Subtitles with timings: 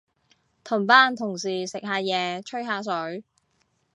[0.63, 3.23] 同班同事食下嘢，吹下水